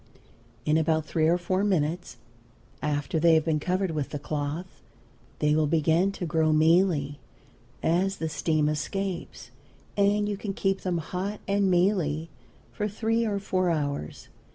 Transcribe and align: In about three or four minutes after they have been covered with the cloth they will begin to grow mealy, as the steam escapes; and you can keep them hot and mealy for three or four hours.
In 0.65 0.79
about 0.79 1.05
three 1.05 1.27
or 1.27 1.37
four 1.37 1.63
minutes 1.63 2.17
after 2.81 3.19
they 3.19 3.35
have 3.35 3.45
been 3.45 3.59
covered 3.59 3.91
with 3.91 4.09
the 4.09 4.17
cloth 4.17 4.81
they 5.37 5.53
will 5.53 5.67
begin 5.67 6.11
to 6.13 6.25
grow 6.25 6.51
mealy, 6.51 7.19
as 7.83 8.15
the 8.17 8.27
steam 8.27 8.67
escapes; 8.67 9.51
and 9.95 10.27
you 10.27 10.37
can 10.37 10.55
keep 10.55 10.81
them 10.81 10.97
hot 10.97 11.39
and 11.47 11.69
mealy 11.69 12.29
for 12.71 12.87
three 12.87 13.25
or 13.27 13.37
four 13.37 13.69
hours. 13.69 14.27